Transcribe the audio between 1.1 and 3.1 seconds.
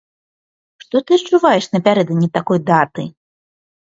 адчуваеш напярэдадні такой даты?